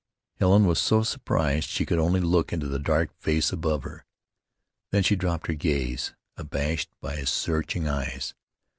Helen 0.39 0.65
was 0.65 0.81
so 0.81 1.03
surprised 1.03 1.69
she 1.69 1.85
could 1.85 1.99
only 1.99 2.19
look 2.21 2.51
into 2.51 2.65
the 2.67 2.79
dark 2.79 3.13
face 3.19 3.51
above 3.51 3.83
her. 3.83 4.03
Then 4.89 5.03
she 5.03 5.15
dropped 5.15 5.45
her 5.45 5.53
gaze, 5.53 6.15
abashed 6.37 6.89
by 7.01 7.17
his 7.17 7.29
searching 7.29 7.87
eyes. 7.87 8.33